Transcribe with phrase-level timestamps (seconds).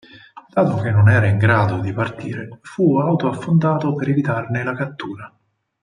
[0.51, 5.31] Dato che non era in grado di partire, fu autoaffondato per evitarne la cattura.